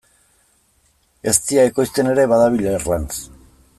Eztia 1.31 1.67
ekoizten 1.73 2.11
ere 2.15 2.25
badabil 2.33 2.67
Erlanz. 2.73 3.11